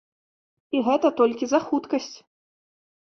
І 0.77 0.81
гэта 0.87 1.11
толькі 1.21 1.45
за 1.53 1.59
хуткасць. 1.69 2.13